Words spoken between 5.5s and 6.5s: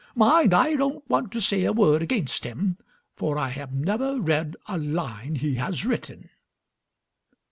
has written."